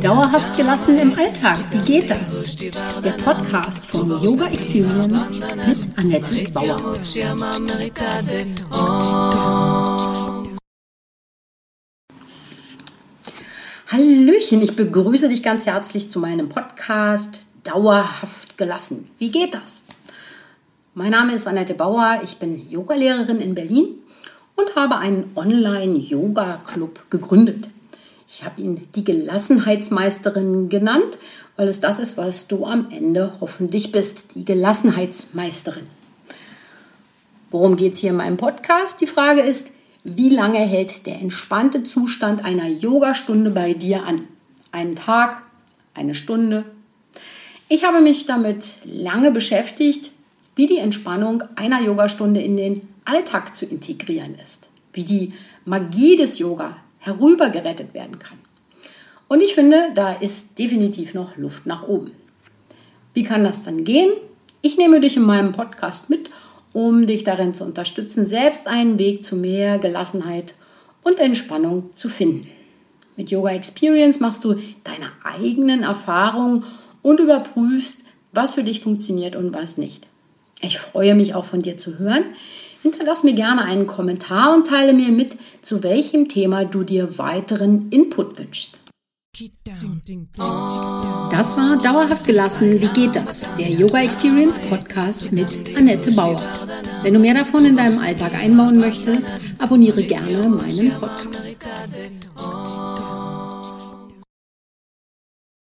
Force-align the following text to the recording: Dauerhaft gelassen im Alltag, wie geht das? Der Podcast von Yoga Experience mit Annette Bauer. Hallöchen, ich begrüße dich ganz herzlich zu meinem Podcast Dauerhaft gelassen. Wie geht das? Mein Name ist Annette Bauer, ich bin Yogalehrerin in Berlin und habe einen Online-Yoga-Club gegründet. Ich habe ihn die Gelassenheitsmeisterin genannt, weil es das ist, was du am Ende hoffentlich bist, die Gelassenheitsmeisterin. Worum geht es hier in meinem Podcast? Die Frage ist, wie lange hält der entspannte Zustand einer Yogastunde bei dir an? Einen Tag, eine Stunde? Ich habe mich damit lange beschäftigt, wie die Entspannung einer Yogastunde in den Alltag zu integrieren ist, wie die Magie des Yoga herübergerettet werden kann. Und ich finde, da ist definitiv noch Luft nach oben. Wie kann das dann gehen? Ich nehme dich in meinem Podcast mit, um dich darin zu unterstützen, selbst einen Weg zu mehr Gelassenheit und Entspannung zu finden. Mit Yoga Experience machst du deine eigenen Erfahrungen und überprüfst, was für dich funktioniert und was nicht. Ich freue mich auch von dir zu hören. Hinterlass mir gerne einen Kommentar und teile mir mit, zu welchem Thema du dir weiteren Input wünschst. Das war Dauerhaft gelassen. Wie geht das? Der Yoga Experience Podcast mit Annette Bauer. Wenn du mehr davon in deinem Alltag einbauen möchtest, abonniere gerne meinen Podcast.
Dauerhaft 0.00 0.56
gelassen 0.56 0.96
im 0.96 1.14
Alltag, 1.14 1.58
wie 1.70 1.80
geht 1.80 2.10
das? 2.10 2.56
Der 3.04 3.12
Podcast 3.22 3.84
von 3.84 4.08
Yoga 4.22 4.46
Experience 4.46 5.38
mit 5.38 5.98
Annette 5.98 6.50
Bauer. 6.52 6.94
Hallöchen, 13.88 14.62
ich 14.62 14.74
begrüße 14.74 15.28
dich 15.28 15.42
ganz 15.42 15.66
herzlich 15.66 16.08
zu 16.08 16.18
meinem 16.18 16.48
Podcast 16.48 17.46
Dauerhaft 17.64 18.56
gelassen. 18.56 19.10
Wie 19.18 19.30
geht 19.30 19.52
das? 19.52 19.88
Mein 20.94 21.10
Name 21.10 21.34
ist 21.34 21.46
Annette 21.46 21.74
Bauer, 21.74 22.22
ich 22.24 22.38
bin 22.38 22.70
Yogalehrerin 22.70 23.42
in 23.42 23.54
Berlin 23.54 23.98
und 24.58 24.74
habe 24.74 24.96
einen 24.96 25.30
Online-Yoga-Club 25.36 27.10
gegründet. 27.10 27.68
Ich 28.26 28.44
habe 28.44 28.60
ihn 28.60 28.88
die 28.94 29.04
Gelassenheitsmeisterin 29.04 30.68
genannt, 30.68 31.16
weil 31.56 31.68
es 31.68 31.80
das 31.80 32.00
ist, 32.00 32.16
was 32.16 32.48
du 32.48 32.66
am 32.66 32.88
Ende 32.90 33.34
hoffentlich 33.40 33.92
bist, 33.92 34.34
die 34.34 34.44
Gelassenheitsmeisterin. 34.44 35.86
Worum 37.50 37.76
geht 37.76 37.94
es 37.94 38.00
hier 38.00 38.10
in 38.10 38.16
meinem 38.16 38.36
Podcast? 38.36 39.00
Die 39.00 39.06
Frage 39.06 39.42
ist, 39.42 39.72
wie 40.02 40.28
lange 40.28 40.58
hält 40.58 41.06
der 41.06 41.20
entspannte 41.20 41.84
Zustand 41.84 42.44
einer 42.44 42.68
Yogastunde 42.68 43.50
bei 43.50 43.74
dir 43.74 44.04
an? 44.04 44.24
Einen 44.72 44.96
Tag, 44.96 45.42
eine 45.94 46.16
Stunde? 46.16 46.64
Ich 47.68 47.84
habe 47.84 48.00
mich 48.00 48.26
damit 48.26 48.78
lange 48.84 49.30
beschäftigt, 49.30 50.10
wie 50.56 50.66
die 50.66 50.78
Entspannung 50.78 51.44
einer 51.54 51.80
Yogastunde 51.80 52.40
in 52.40 52.56
den 52.56 52.88
Alltag 53.08 53.56
zu 53.56 53.64
integrieren 53.64 54.34
ist, 54.42 54.68
wie 54.92 55.04
die 55.04 55.32
Magie 55.64 56.16
des 56.16 56.38
Yoga 56.38 56.76
herübergerettet 56.98 57.94
werden 57.94 58.18
kann. 58.18 58.38
Und 59.28 59.42
ich 59.42 59.54
finde, 59.54 59.90
da 59.94 60.12
ist 60.12 60.58
definitiv 60.58 61.14
noch 61.14 61.36
Luft 61.36 61.66
nach 61.66 61.86
oben. 61.86 62.12
Wie 63.14 63.22
kann 63.22 63.44
das 63.44 63.62
dann 63.62 63.84
gehen? 63.84 64.12
Ich 64.60 64.76
nehme 64.76 65.00
dich 65.00 65.16
in 65.16 65.22
meinem 65.22 65.52
Podcast 65.52 66.10
mit, 66.10 66.30
um 66.72 67.06
dich 67.06 67.24
darin 67.24 67.54
zu 67.54 67.64
unterstützen, 67.64 68.26
selbst 68.26 68.66
einen 68.66 68.98
Weg 68.98 69.22
zu 69.22 69.36
mehr 69.36 69.78
Gelassenheit 69.78 70.54
und 71.02 71.18
Entspannung 71.18 71.90
zu 71.94 72.08
finden. 72.08 72.48
Mit 73.16 73.30
Yoga 73.30 73.50
Experience 73.50 74.20
machst 74.20 74.44
du 74.44 74.54
deine 74.84 75.10
eigenen 75.24 75.82
Erfahrungen 75.82 76.64
und 77.02 77.20
überprüfst, 77.20 77.98
was 78.32 78.54
für 78.54 78.64
dich 78.64 78.80
funktioniert 78.80 79.36
und 79.36 79.52
was 79.52 79.78
nicht. 79.78 80.06
Ich 80.60 80.78
freue 80.78 81.14
mich 81.14 81.34
auch 81.34 81.44
von 81.44 81.62
dir 81.62 81.76
zu 81.76 81.98
hören. 81.98 82.24
Hinterlass 82.82 83.24
mir 83.24 83.34
gerne 83.34 83.64
einen 83.64 83.86
Kommentar 83.86 84.54
und 84.54 84.66
teile 84.66 84.92
mir 84.92 85.08
mit, 85.08 85.36
zu 85.62 85.82
welchem 85.82 86.28
Thema 86.28 86.64
du 86.64 86.84
dir 86.84 87.18
weiteren 87.18 87.88
Input 87.90 88.38
wünschst. 88.38 88.78
Das 91.30 91.56
war 91.56 91.80
Dauerhaft 91.82 92.24
gelassen. 92.24 92.80
Wie 92.80 92.88
geht 92.88 93.14
das? 93.14 93.54
Der 93.56 93.68
Yoga 93.68 94.00
Experience 94.00 94.58
Podcast 94.58 95.30
mit 95.32 95.76
Annette 95.76 96.10
Bauer. 96.12 96.42
Wenn 97.02 97.14
du 97.14 97.20
mehr 97.20 97.34
davon 97.34 97.64
in 97.64 97.76
deinem 97.76 97.98
Alltag 97.98 98.34
einbauen 98.34 98.78
möchtest, 98.78 99.28
abonniere 99.58 100.02
gerne 100.02 100.48
meinen 100.48 100.90
Podcast. 100.98 101.58